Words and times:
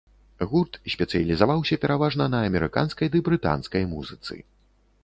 Гурт 0.53 0.79
спецыялізаваўся 0.93 1.79
пераважна 1.83 2.23
на 2.35 2.41
амерыканскай 2.49 3.07
ды 3.19 3.23
брытанскай 3.31 3.89
музыцы. 3.95 4.35